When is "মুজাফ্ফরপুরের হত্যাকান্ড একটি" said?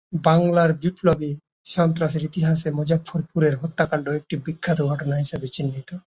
2.71-4.35